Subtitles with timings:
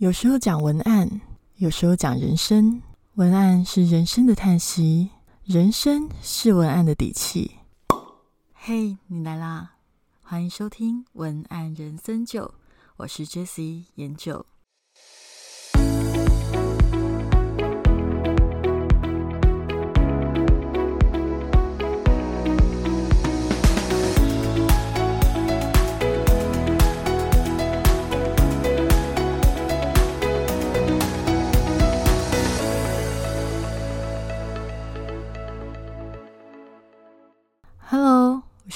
[0.00, 1.20] 有时候讲文案，
[1.56, 2.80] 有时候讲人生。
[3.16, 5.10] 文案是人生的叹息，
[5.44, 7.50] 人生是文案的底气。
[8.54, 9.74] 嘿，你来啦！
[10.22, 12.46] 欢迎收听《文案人生九》，
[12.96, 14.46] 我是 Jessie 研究。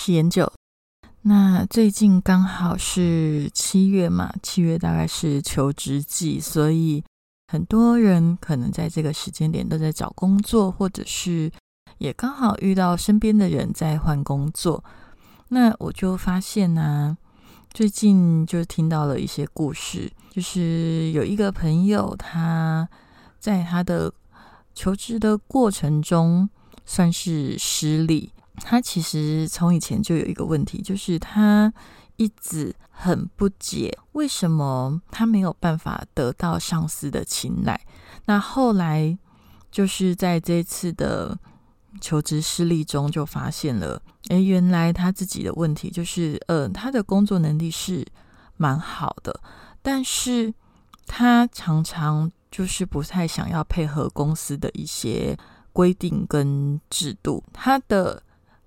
[0.05, 0.53] 是研究。
[1.23, 7.03] 那最近刚好是七月嘛，七月大概是求职季，所以
[7.47, 11.51] 很多人可能在这个时间点都在找工作，或者是
[11.97, 14.85] 也刚好遇到身边的人在换工作。
[15.49, 17.17] 那我就发现呢，
[17.73, 22.87] 最近就听到了一些故事，就是有一个朋友他
[23.41, 24.13] 在他的
[24.75, 26.51] 求职的过程中
[26.85, 28.34] 算是失利。
[28.57, 31.73] 他其实从以前就有一个问题，就是他
[32.17, 37.79] 一直很不解，为什么他没有办法得到上司的青睐。
[38.27, 39.19] 那后来
[39.73, 41.37] 就是在这次的
[42.01, 48.07] 求职失利中，就发现了，哎，原来他自己的问题就是，呃，他的工作能力是
[48.57, 49.41] 蛮好的，
[49.83, 50.55] 但是
[51.07, 55.37] 他常常就是不太想要配合公司的一些
[55.73, 58.23] 规定跟制度，他的。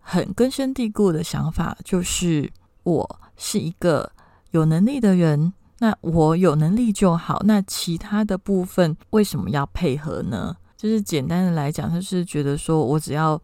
[0.09, 2.49] 很根深蒂固的想法就是，
[2.83, 4.09] 我是一个
[4.51, 10.55] 有能力的人，那我有能力就好，那其他的部分为什么要配合呢？
[10.77, 13.37] 就是简单的来讲，他是觉得说我只要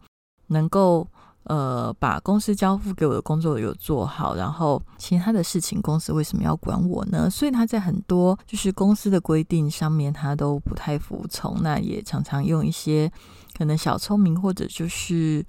[0.46, 1.06] 能够
[1.42, 7.28] 呃把公司交付给我的工作有做好，然后其他的事情公司为什么要管我呢？
[7.28, 13.12] 所以他在很多就是公司的规定上面，他都不太服从，那也常常用一些
[13.54, 15.44] 可能小聪明或者就是。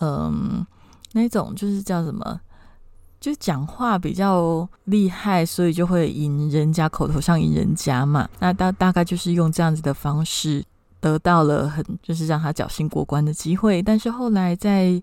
[0.00, 0.64] 嗯，
[1.12, 2.40] 那种就是叫什么，
[3.20, 8.28] 就讲话比较厉害，所以就会赢人家口头上赢人家嘛。
[8.38, 10.64] 那大大概就是用这样子的方式
[11.00, 13.82] 得到了很就是让他侥幸过关的机会。
[13.82, 15.02] 但是后来在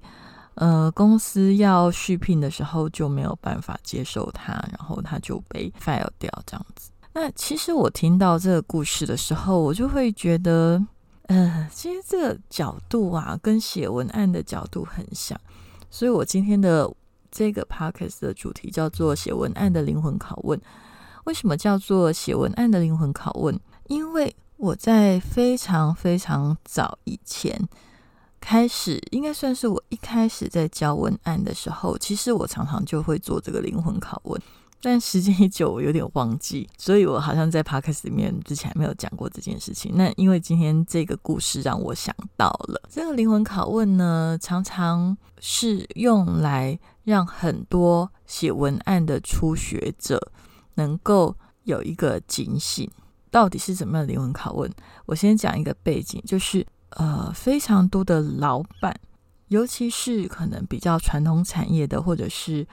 [0.53, 6.90] 呃公司要续聘的时候就没有办法接受他，然后他就被 fire 掉这样子。
[7.14, 10.81] 那其实我听到这个故事的时候，我就会觉得。
[11.28, 15.40] 呃，其实这个角度啊，跟写文案的角度很像，
[15.90, 16.91] 所以我今天的
[17.31, 20.59] 这个 podcast 的主题叫做“写文案的灵魂拷问”。
[21.25, 23.59] 为什么叫做“写文案的灵魂拷问”？
[23.90, 27.59] 因为我在非常非常早以前
[28.40, 34.40] 开始，应该算是我一开始在教文案的时候，其实我常常就会做这个灵魂拷问。
[34.85, 39.91] 但时间一久，我有点忘记，所以我好像在 podcast 里面之前还没有讲过这件事情。
[39.96, 50.31] 那因为今天这个故事让我想到了这个灵魂拷问呢，常常是用来让很多写文案的初学者
[50.75, 52.88] 能够有一个警醒，
[53.31, 54.72] 到底是怎么样的灵魂拷问？
[55.07, 58.95] 我先讲一个背景，就是呃，非常多的老板，
[59.47, 62.68] 尤其是可能比较传统产业的，或者是。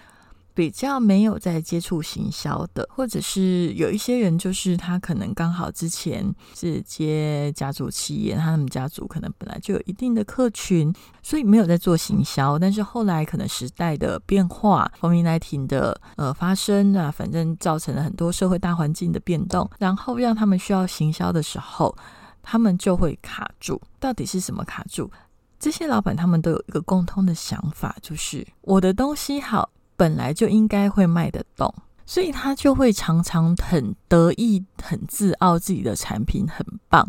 [0.54, 10.92] 比较没有在接触行销的，或者是有一些人，就是他可能刚好之前是接家族企业，他们家族可能本来就有一定的客群，
[11.22, 12.58] 所以没有在做行销。
[12.58, 21.96] 但是后来可能时代的变化，风民来停的呃发生啊，反正造成了很多社会大环境的变动，然后让他们需要行销的时候，
[22.42, 23.80] 他们就会卡住。
[23.98, 25.10] 到底是什么卡住？
[25.58, 29.70] 这些老板他们都有一个共通的想法，就是我的东西好。
[29.97, 31.72] 本来就应该会卖得动，
[32.04, 37.06] 所以他就会常常很得意、很自傲自己的产品很棒，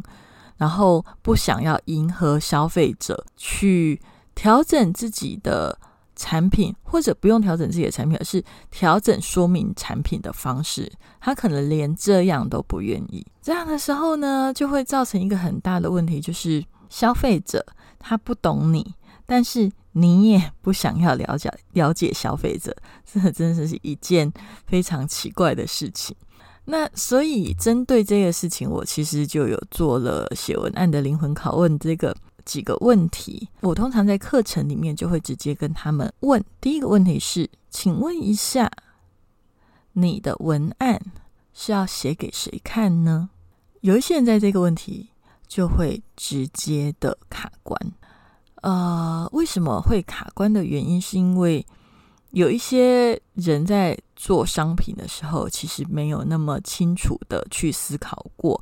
[0.58, 4.00] 然后不想要迎合消费者，去
[4.36, 5.78] 调整自己的
[6.16, 10.92] 产品，或者不用调整自己的产品，而是调整说明产品的方式。
[11.20, 13.26] 他可能连这样都不愿意。
[13.42, 17.66] 这样的时候呢，就会造成一个很大的问题，就是消费者
[17.98, 18.94] 他不懂你，
[19.26, 19.72] 但是。
[19.94, 22.76] 你也不想要了解了解消费者，
[23.06, 24.32] 这真的是一件
[24.68, 26.16] 非常奇怪的事情。
[26.66, 33.48] 那所以针对这个事情，我其实就有做了写文案的灵魂拷问这个几个问题。
[33.62, 38.72] 我通常在课程里面就会直接跟他们问：第一个问题是，请问一下，
[39.92, 41.02] 你的文案
[41.54, 43.30] 是要写给谁看呢？
[43.82, 45.10] 有一些人在这个问题
[45.46, 47.78] 就会直接的卡关。
[48.64, 51.66] 呃，为什么会卡关的原因，是因为
[52.32, 58.60] 有一些人在做商品的时候，其实没有那么清楚的去思考过。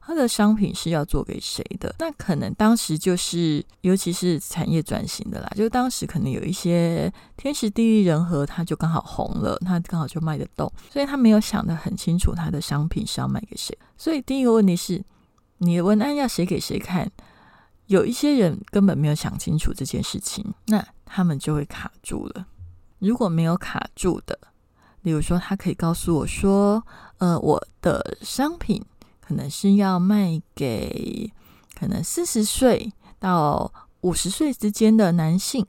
[0.00, 1.94] 他的商品是要做给谁的？
[1.98, 13.76] 那可能当时就是，尤其是产业转型的啦，就当时可能有一些天时地利人和，他就刚好红了，他刚好就卖得动，所以他没有想得很清楚他的商品是要卖给谁。
[13.96, 15.04] 所以第一个问题是，
[15.58, 17.10] 你的文案要写给谁看？
[17.90, 22.46] 有一些人根本没有想清楚这件事情，那他们就会卡住了。
[23.00, 24.38] 如果没有卡住的，
[25.02, 26.86] 例如说，他可以告诉我说，
[27.18, 28.84] 呃，我的商品。
[29.30, 31.32] 可能是要卖给
[31.78, 35.64] 可能四十岁到五十岁之间的男性，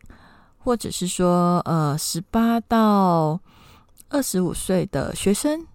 [0.57, 3.39] 或者是说呃十八到
[4.09, 5.67] 二十五岁的学生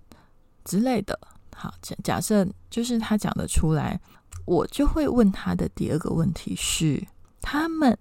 [0.64, 1.16] 之类的。
[1.54, 4.00] 好，假假设就是他讲得出来，
[4.46, 7.06] 我就会问他的第二个问题是：
[7.42, 7.98] 他们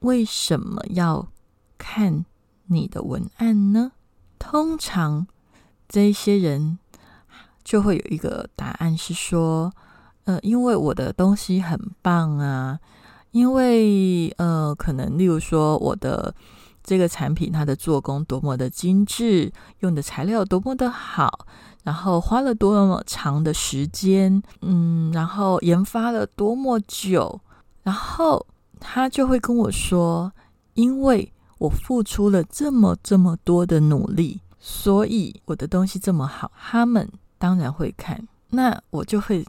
[0.00, 1.26] 为什么要
[1.78, 2.26] 看
[2.66, 3.92] 你的文案呢？
[4.38, 5.26] 通常
[5.88, 6.78] 这些人。
[7.62, 9.70] 就会有一个答案是说，
[10.24, 12.80] 呃，因为我的东西很棒啊，
[13.30, 16.34] 因为呃，可能例如说我的
[16.90, 21.46] 这个产品它的做工多么的精致，用的材料多么的好，
[21.84, 27.40] 然后花了多么长的时间，嗯，然后研发了多么久，
[27.84, 28.44] 然后
[28.80, 30.32] 他就会跟我说，
[30.74, 37.08] 因为我付出了这么这么多的努力，所以我的东西这么好，他们。
[37.38, 39.42] 当然会看，那我就会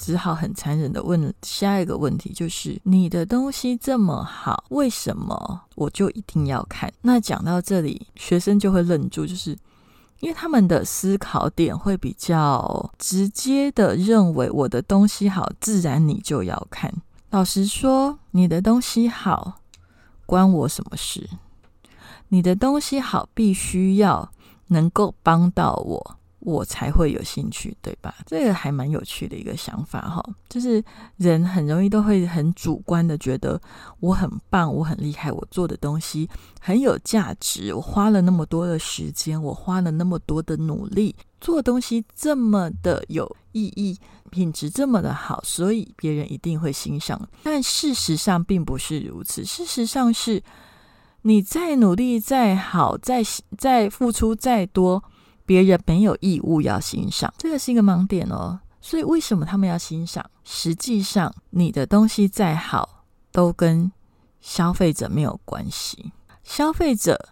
[0.00, 6.90] 只好很残忍的问下一个问题，就是你的东西这么好，为什么我就一定要看？
[7.02, 9.50] 那讲到这里，学生就会愣住，就是
[10.20, 16.90] 因为他们的思考点会比较直接的认为我的东西好，自然你就要看。
[17.28, 19.60] 老实说，你的东西好
[20.24, 21.28] 关我什么事？
[22.28, 24.30] 你的东西好，必须要
[24.68, 26.16] 能够帮到我。
[26.40, 28.14] 我才会有兴趣，对吧？
[28.26, 30.82] 这个还蛮有趣的一个想法哈，就是
[31.16, 33.60] 人很容易都会很主观的觉得
[34.00, 36.28] 我很棒，我很厉害，我做的东西
[36.58, 43.98] 很有价值，我花了那么多的时间，我花了那么多的努力，做东西这么的有意义，
[44.30, 47.28] 品质这么的好，所以别人一定会欣赏。
[47.42, 50.42] 但事实上并不是如此，事实上是
[51.22, 53.22] 你再努力、再好、再
[53.58, 55.04] 再付出再多。
[55.50, 58.60] 别人没有义务要欣赏，这个是一个盲点哦。
[58.80, 60.24] 所以为什么他们要欣赏？
[60.44, 63.02] 实际上，你的东西再好，
[63.32, 63.90] 都跟
[64.40, 66.12] 消费者没有关系。
[66.44, 67.30] 消费者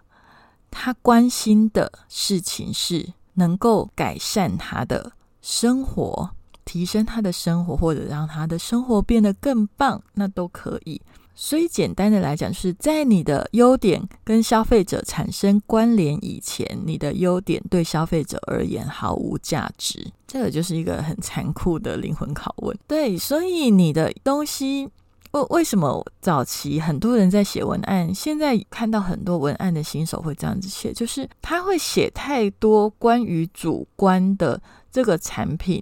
[0.69, 6.29] 他关心的事情是能够改善他的生活，
[6.65, 11.01] 提升他的生活，或者让他的生活变得更棒，那都可以。
[11.41, 20.05] 所以，简单的来讲，是在你的优点跟消费者产生关联以前，你的优点对消费者而言毫无价值。
[20.27, 22.77] 这个就是一个很残酷的灵魂拷问。
[22.89, 24.89] 对，所以你的东西，
[25.31, 34.61] 为为什么早期很多人在写文案，现在看到很多文案的新手会这样子写，就是他会写太多关于主观的
[34.91, 35.81] 这个产品，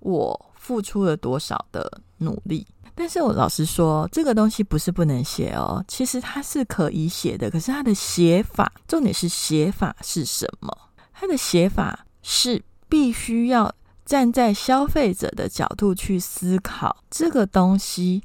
[0.00, 2.66] 我付出了多少的努力。
[2.98, 7.48] 但是我老实说，这个东西不是不能写哦，其实它是可以写的。
[7.48, 10.76] 可是它的写法，重点是写法是什么？
[11.12, 13.72] 它的写法是必须要
[14.04, 18.20] 站在消费者的角度去思考这个东西，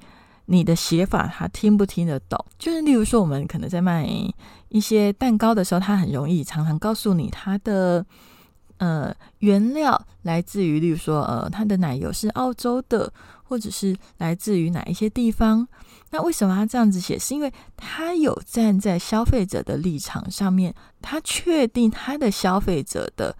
[0.45, 2.43] 你的写法他听不听得懂？
[2.57, 4.09] 就是例如说，我们可能在卖
[4.69, 8.03] 一些蛋糕的时候，他很容易常常告诉你它的。
[8.83, 13.13] 呃，原料来自于，例如说，呃，它的奶油是澳洲的，
[13.45, 15.65] 或者是来自于哪一些地方？
[16.09, 17.17] 那为什么他这样子写？
[17.17, 23.33] 是因为他有站在消费者的立场上面，他确定他的消费者的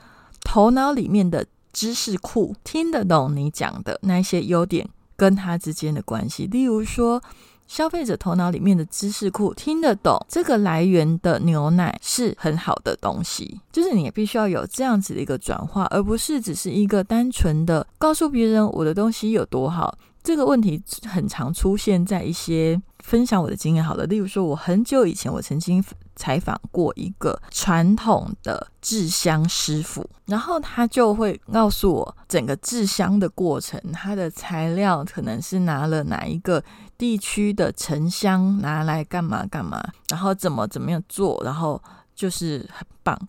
[0.46, 6.48] 头脑里面的知识库听得懂你讲的那些优点跟他之间的关系。
[6.48, 7.22] 例如说。
[7.68, 19.98] 消费者头脑里面的知识库听得懂这个来源的牛奶是很好的东西，就是你也必须要有这样子的一个转化，而不是只是一个单纯的告诉别人我的东西有多好。
[20.24, 23.84] 这个问题很常出现在一些分享我的经验。
[23.84, 25.84] 好了，例如说，我很久以前我曾经
[26.16, 36.64] 采访过一个传统的制香师傅，然后他就会告诉我整个制香的过程，他的材料可能是拿了哪一个
[36.98, 41.82] 地区的沉香拿来干嘛干嘛，然后怎么怎么样做，然后
[42.16, 43.20] 就是很棒。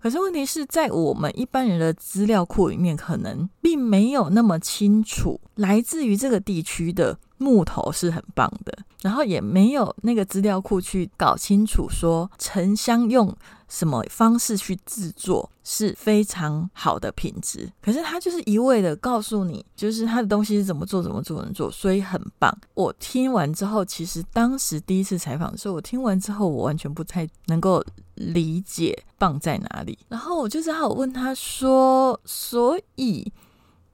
[0.00, 13.34] 可是问题是在我们一般人的资料库里面，可能并没有那么清楚来自于这个地区的木头是很棒的，然后也没有那个资料库去搞清楚说沉香用
[13.68, 17.70] 什么方式去制作是非常好的品质。
[17.82, 22.56] 可是他就是一味的告诉你，就是他的东西是怎么做、怎么做、怎么做，所以很棒。
[22.74, 27.84] 我听完之后，其实当时第一次采访的时候，我听完之后，我完全不太能够
[28.18, 29.98] 理解放在哪里。
[30.08, 33.32] 然后我就只好问他说：“所以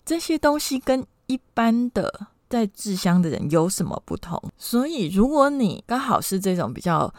[0.04, 4.40] 这些东西跟一般的？”在制香的人有什么不同？
[4.56, 7.12] 所以，如果你刚好是这种比较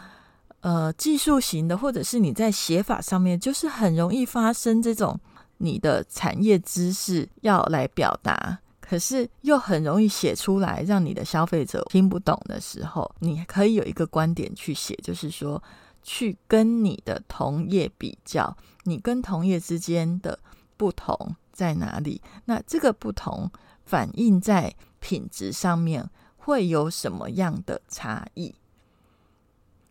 [0.61, 5.19] 呃技术型的，或者是你在写法上面，就是很容易发生这种
[5.57, 15.61] 你的产业知识要来表达，可是又很容易写出来让你的消费者听不懂的时候，你可以有一个观点去写，就是说
[16.05, 20.39] 去跟你的同业比较，你跟同业之间的
[20.77, 22.21] 不同在哪里？
[22.45, 23.51] 那这个不同
[23.83, 24.73] 反映在。
[25.07, 28.55] 品质上面会有什么样的差异？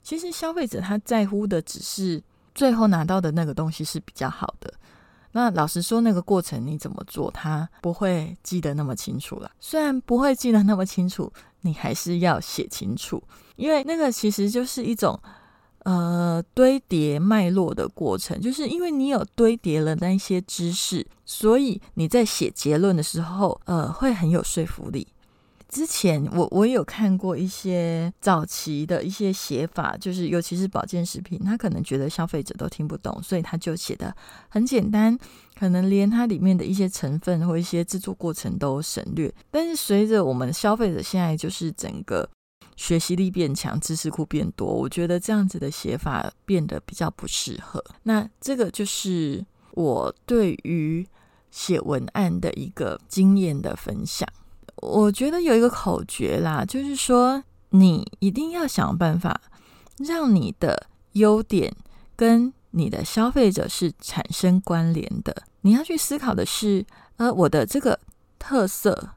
[0.02, 2.20] 其实消费者他在乎的只是
[2.52, 4.74] 最后拿到的那个东西是比较好的。
[5.30, 9.48] 那老实说，那个过程你怎么做，他不会记得那么清楚了。
[9.60, 13.22] 虽然不会记得那么清楚，你还是要写清楚，
[13.54, 15.16] 因为那个其实就是一种。
[15.84, 25.06] 呃，堆叠脉络的过程，就是因为你有堆叠了那一些知识，所以你在写结论的时候，呃，会很有说服力。
[25.68, 34.14] 之前我我有看过一些早期的一些写法，就是尤其是保健食品，他可能觉得消费者都听不懂，所以他就写的
[34.48, 35.18] 很简单，
[35.58, 39.34] 可能连它里面的一些成分或一些制作过程都省略。
[39.50, 42.26] 但是随着我们消费者现在就是整个。
[42.76, 47.82] 学习力变强，知识库变多，我觉得这样子的写法变得比较不适合。
[48.02, 51.06] 那这个就是我对于
[51.50, 54.28] 写文案的一个经验的分享。
[54.76, 59.40] 我觉得有一个口诀啦，就是说你一定要想办法
[59.98, 61.74] 让你的优点
[62.16, 65.44] 跟你的消费者是产生关联的。
[65.60, 66.84] 你要去思考的是，
[67.18, 68.00] 呃，我的这个
[68.38, 69.10] 特色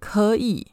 [0.00, 0.66] 可以。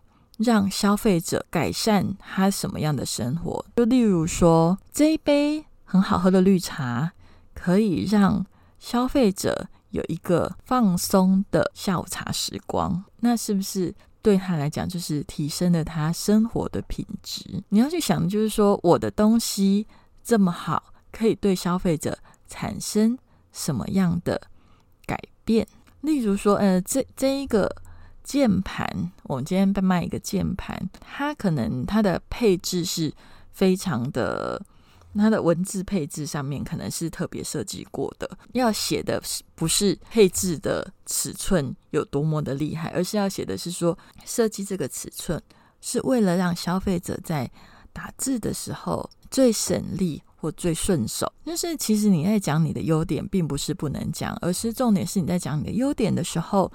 [0.44, 3.66] 让消费者改善他什么样的生活？
[3.76, 7.14] 就例如说，这一杯很好喝的绿茶，
[7.54, 8.46] 可以让
[8.78, 13.04] 消费者有一个放松的下午茶时光。
[13.22, 17.64] 那是不是对他来讲，就是提升了他生活的品质？
[17.70, 19.88] 你要去想，就是说，我的东西
[20.24, 23.18] 这么好，可以对消费者产生
[23.52, 24.42] 什么样的
[25.06, 25.66] 改变？
[26.02, 27.74] 例如说，呃，这这一个。
[28.24, 33.14] 键盘，我们今天在卖一个键盘，它可能它的配置是
[33.52, 34.60] 非常的，
[35.14, 38.38] 它的文字配置上面可能是特别设计过的。
[38.54, 39.22] 要写的
[39.56, 45.42] 不是配置的尺寸有多么的厉害，而是要写的是说设计这个尺寸
[45.82, 47.52] 是为了让消费者在
[47.92, 51.32] 打字的时候最省力或最顺手。
[51.46, 56.72] 就是其实你在讲你的优点，并不是不能讲，而是重点是你在讲你的优点的时候。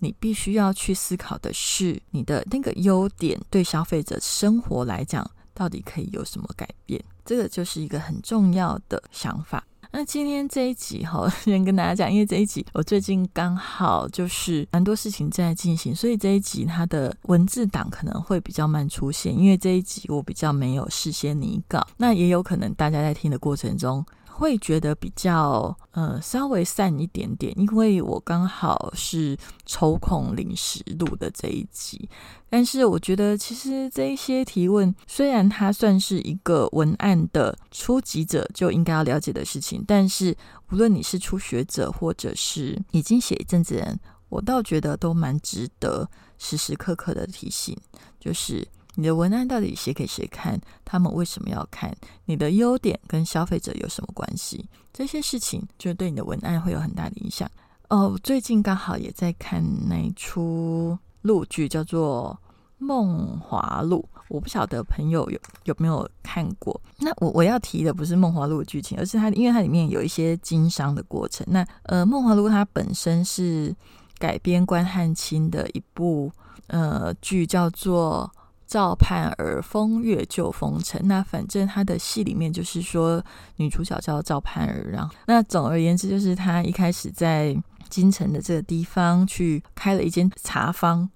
[0.00, 7.02] 你必须要去思考的是，你的那个优点对消费者生活来讲，到底可以有什么改变？
[7.24, 9.62] 这个就是一个很重要的想法。
[9.92, 24.04] 那今天这一集哈， 先跟大家讲，因为这一集我最近刚好就是蛮多事情正在进行，所以这一集它的文字档可能会比较慢出现，因为这一集我比较没有事先拟稿，那也有可能大家在听的过程中。
[24.40, 32.08] 会觉得比较呃稍微散一点点，因为我刚好是抽空临时录的这一集。
[32.48, 40.34] 但是我觉得其实这一些提问，虽然它算是一个文案的初级者就应该要了解的事情，但是
[40.72, 47.76] 无论你是初学者或者是已经写一阵子人，我倒觉得都蛮值得时时刻刻的提醒，
[48.18, 48.66] 就是。
[49.00, 50.60] 你的文案到底写给谁看？
[50.84, 51.90] 他们为什么要看？
[52.26, 54.68] 你的优点跟消费者有什么关系？
[54.92, 57.50] 这些事情就对你的文案会有很大的影响。
[57.88, 62.38] 哦，最近刚好也在看那出陆剧，叫做
[62.76, 66.78] 《梦华录》，我不晓得朋友有有没有看过。
[66.98, 71.46] 那我我要提的不是《梦华录》剧情，而是它，因为它里面有一些经商的过程。
[71.48, 73.74] 那呃，《梦华录》它本身是
[74.18, 76.30] 改编关汉卿的一部
[76.66, 78.30] 呃剧，叫做。
[78.70, 83.20] 赵盼儿风月旧风尘，那反正他的戏里面就是说
[83.56, 91.10] 女主角叫赵盼儿，然后那总而言之就是他一开始在京城的这个地方去开了一间茶坊，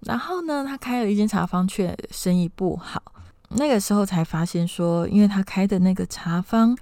[0.00, 3.02] 然后呢他开了一间茶坊却生意不好，
[3.48, 6.76] 那个时候才发现说，因为他开的那个茶坊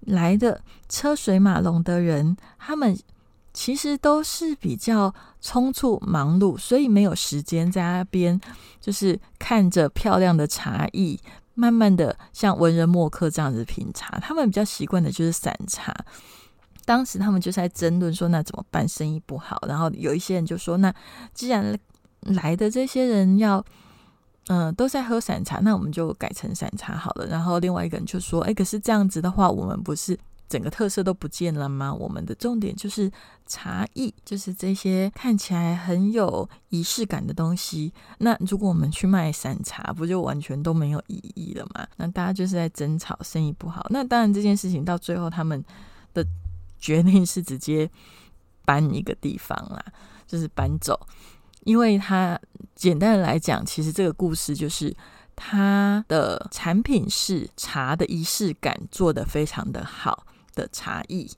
[0.00, 0.60] 来的
[0.90, 2.94] 车水马龙的人，他们
[3.52, 8.40] 其实都是比较匆促忙碌，所以没有时间在那边
[8.80, 11.20] 就是看着漂亮的茶艺，
[11.54, 14.18] 慢慢的像文人墨客这样子品茶。
[14.20, 15.94] 他们比较习惯的就是散茶。
[16.84, 18.88] 当时他们就在争论说，那怎么办？
[18.88, 19.62] 生意不好。
[19.68, 20.92] 然后有一些人就说，那
[21.32, 21.78] 既然
[22.22, 23.64] 来的这些人要，
[24.48, 27.26] 嗯，都在喝散茶，那我们就改成散茶好了。
[27.26, 30.18] 然后另外一个人就说，哎，可是这样子的话，我们不是
[30.52, 31.94] 整个特色都不见了吗？
[31.94, 33.10] 我们的重点就是
[33.46, 37.90] 茶艺，就是这些看起来很有仪式感的东西。
[38.18, 41.88] 那如果我们去卖散茶，不就完全都没有意义了吗？
[41.96, 43.86] 那大家就是在争吵，生意不好。
[43.88, 45.64] 那当然这件事情到最后，他们
[46.12, 46.22] 的。
[46.82, 47.88] 决定是直接
[48.64, 49.80] 搬一个地方啦，
[50.26, 50.98] 就是搬走，
[51.60, 52.36] 因为他
[52.74, 54.92] 简单的来讲，其实这个故事就是
[55.36, 61.30] 它的产品是茶的仪式感做得非常的好的茶艺，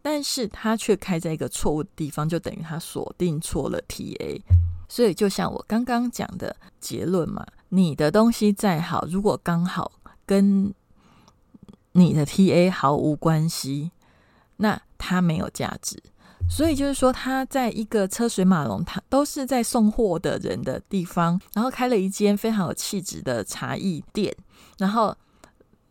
[0.00, 4.40] 但是它却开在一个错误的地方，就等于它锁定错了 TA。
[4.88, 9.92] 所以就像我刚刚讲的结论嘛，你的东西再好，如果刚好
[10.26, 10.74] 跟
[11.92, 13.90] 你的 TA 毫无关系。
[14.62, 15.98] 那它没有价值，
[16.46, 24.36] 所以就是说，他在一个车水马龙、他都是在送货的人的地方，然后开了一间非常有气质的茶艺店，
[24.76, 25.16] 然后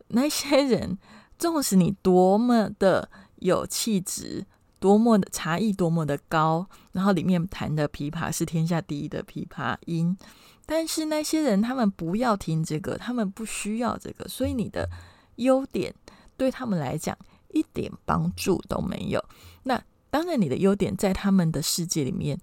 [0.06, 0.96] 那些人，
[1.40, 4.46] 纵使你多么的有气质，
[4.78, 10.16] 多么的茶艺多么的高，然后里面弹的琵琶是天下第一的琵琶音，
[10.64, 14.88] 但是那些人他们不要听这个，他们不需要这个，所以你的
[15.36, 15.92] 优点
[16.36, 17.18] 对他们来讲。
[17.52, 19.20] 一点帮助都没有。
[19.64, 22.38] 那当然，你的优点在他们的世界里面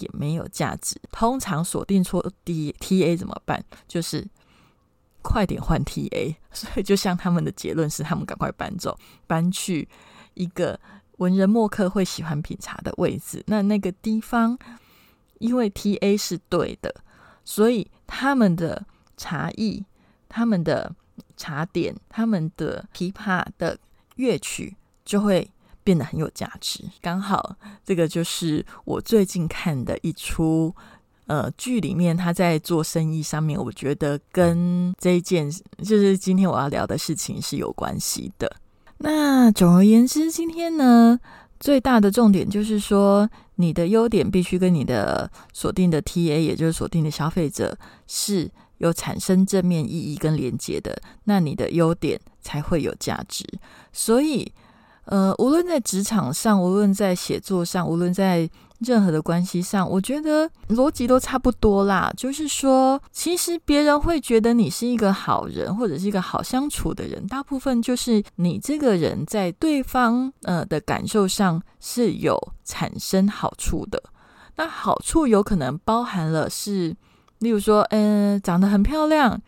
[0.00, 1.00] 也没有价值。
[1.10, 3.64] 通常锁定错 D T A 怎么办？
[3.88, 4.22] 就是
[5.22, 6.36] 快点换 T A。
[6.52, 9.88] 所以，就像他们的结论是，他们赶快搬走，搬去
[10.34, 10.78] 一个
[11.18, 13.42] 文人墨客会喜欢品茶的位置。
[13.46, 14.58] 那那个地方，
[15.38, 16.94] 因为 T A 是对的，
[17.44, 18.86] 所以他们的
[19.16, 19.84] 茶艺、
[20.28, 20.94] 他们的
[21.36, 23.78] 茶点、他们的琵琶的。
[24.16, 25.50] 乐曲就会
[25.82, 26.84] 变得很有价值。
[27.00, 30.76] 刚好这个就是我最近看的一出
[31.30, 38.50] 呃剧里面，他在做生意上面，我觉得跟这一件就是今天我要聊的事情是有关系的。
[38.98, 41.20] 那总而言之，今天呢
[41.60, 48.50] 最大的重点就是说，你的优点必须跟你的锁定的 TA，也就是锁定的消费者是。
[48.80, 53.44] 有产生正面意义跟连接的，那你的优点才会有价值。
[53.92, 54.50] 所以，
[55.04, 58.48] 呃，无论在职场上，无论在写作上，无论在
[58.80, 62.12] 任何的关系上，我觉得逻辑都差不多啦。
[62.16, 74.02] 就是说，其实别人会觉得你是一个好人，或者是一个好相处的人，大部分就是你这个人在对方呃的感受上是有产生好处的。
[74.56, 76.96] 那好处有可能包含了是。
[77.40, 79.40] 例如说，嗯，长得很漂亮，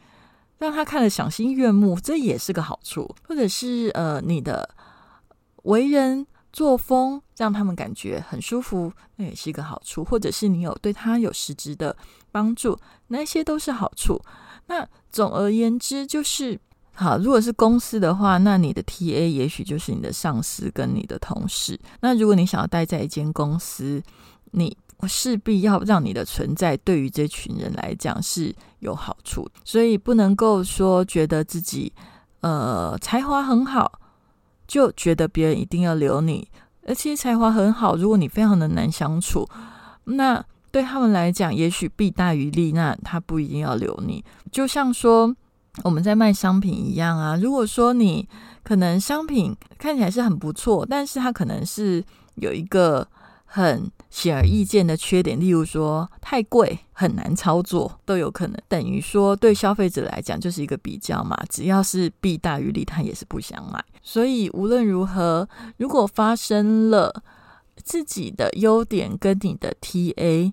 [0.56, 4.66] 让他看了赏心悦目，这也是个好处；或者是呃，你的
[5.64, 11.96] 为人作风让他们感觉很舒服，那也是一个好处；或者是你有对他有实质的
[12.30, 14.20] 帮助，那些都是好处。
[14.66, 16.58] 那总而言之，就是
[16.94, 17.18] 好。
[17.18, 21.78] 如果是公司的话，那你的 T A 也许就是你的上司跟你的同事。
[22.00, 24.02] 那如果你想要待在一间公司，
[24.52, 24.76] 你。
[25.08, 31.92] 势必要让你的存在对于这群人来讲是有好处，所以不能够说觉得自己
[32.42, 33.98] 呃才华很好，
[34.72, 36.48] 就觉得别人一定要留你。
[36.86, 39.46] 而且才华很好，如果你非常的难相处，
[40.04, 44.24] 那对他们来讲也许弊大于利，那他不一定要留你。
[44.50, 45.36] 就像说
[45.84, 48.26] 我们在卖商品一样啊，如果说你
[48.62, 52.02] 可能商品看起来是很不错，但是它可能是
[52.36, 53.06] 有一个。
[53.54, 58.56] 很显而易见的缺点，例如说太贵、很难操作，都有可能。
[58.66, 63.84] 等于说，对消费者来讲就是一个比较嘛，只要是弊大于利，他也是不想买。
[64.02, 67.22] 所以无论如何，如果发生了
[67.82, 70.52] 自己的优点跟你的 TA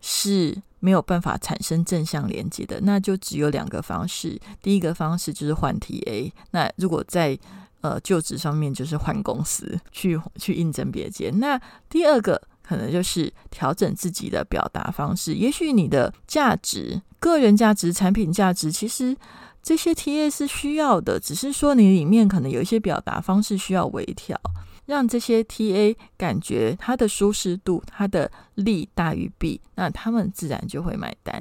[0.00, 4.40] 是没有办法产生正向连接的，那就只有两个方式。
[4.62, 6.30] 第一个方式就是换 TA。
[6.52, 7.38] 那如果在
[7.82, 11.40] 呃，就职上面就是换公司去去应征别间。
[11.40, 11.58] 那
[11.88, 15.32] 第二个可能就是调整自己的表达方式。
[15.32, 19.16] 也许你的价值、个人价值、产品价值，其实
[19.62, 24.38] 这些 TA 是需要的，只是说你里面可能有一些表达方式需要微调。
[24.86, 31.40] 让这些 TA 感觉它的舒适度，它的利大于弊，那他们自然就会买单。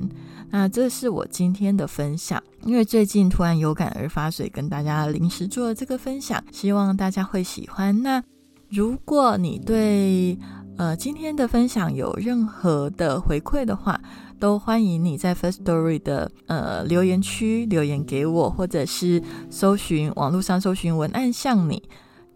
[0.52, 8.04] 那这是我今天的分享，因为最近突然有感而发，所以跟大家临时做了这个分享，希望大家会喜欢。
[8.04, 8.24] 那
[8.70, 10.38] 如果你对
[10.80, 14.00] 呃今天的分享有任何的回馈的话，
[14.40, 21.84] 都欢迎你在 First Story 的呃留言区留言给我，或者是搜寻网络上搜寻文案像你。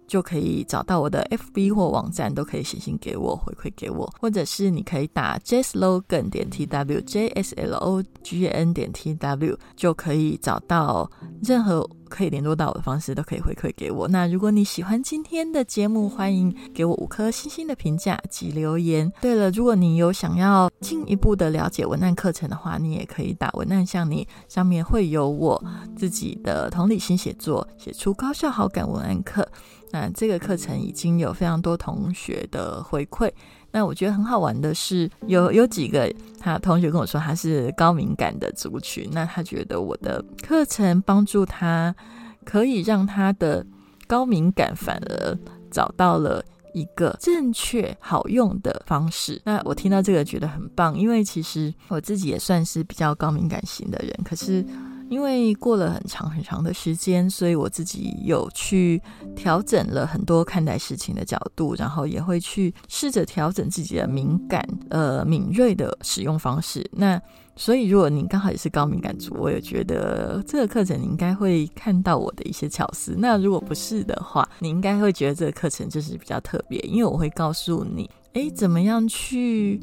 [0.06, 11.10] 就可以找到我的 FB 或网站，都可以写信给我回馈给我，或者是你可以打 JSLogan 点 TW J S L O G N 点 TW 就可以找到
[11.42, 14.08] 任何可以联络到我的方式，都可以回馈给我。
[14.08, 19.12] 那如果你喜欢今天的节目，欢迎给我五颗星星的评价及留言。
[19.20, 25.60] 对了，如果你有想要进一步的了解文案课程的话，你也可以打文案向你上面会有我
[25.96, 29.48] 自己的同理心写作，写出高效好感文案课。
[29.94, 33.32] 那这个课程已经有非常多同学的回馈。
[33.72, 41.96] 那我觉得很好玩的是，有有几个他同学跟我说他是高敏感的族群，那他觉得我的课程帮助他，
[42.44, 43.64] 可以让他的
[44.08, 45.38] 高敏感反而
[45.70, 49.40] 找到了一个正确好用的方式。
[49.46, 54.66] 那我听到这个觉得很棒，因为其实我自己也算是比较高敏感型的人，可是。
[55.14, 59.00] 因为过了很长很长的时间，所以我自己有去
[59.36, 66.84] 调整了很多看待事情的角度，然后也会去试着调整自己的敏感、呃敏锐的使用方式。
[66.92, 67.22] 那
[67.56, 73.14] 所以，如果您刚好也是高敏感族，我也觉得这个课程你应该会看到我的一些巧思。
[73.16, 79.80] 那如果不是的话，你应该会觉得这个课程就是比较特别，因为我会告诉你，哎，怎么样去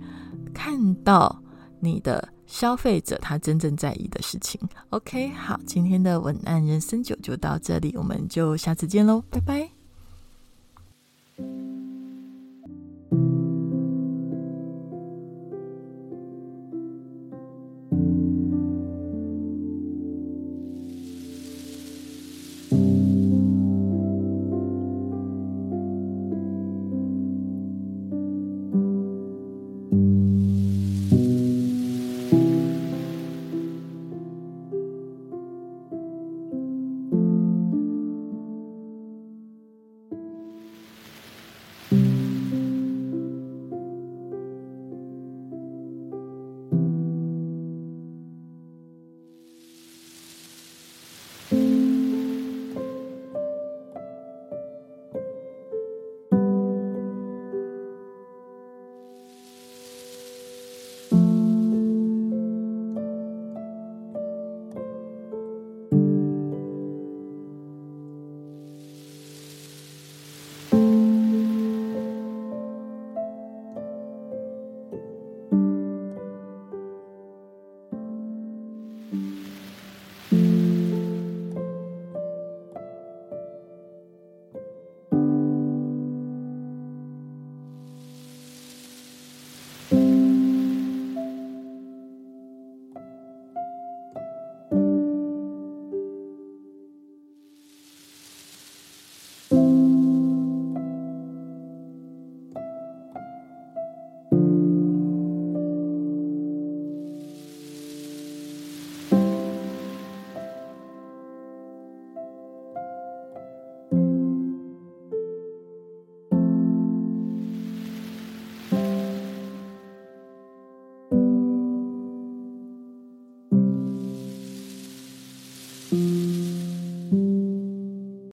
[0.53, 1.41] 看到
[1.79, 2.29] 你的。
[2.51, 4.61] 消费者他真正在意的事情。
[4.91, 9.71] OK，好，今天的文案人生九就到这里，我们就下次见喽，拜拜。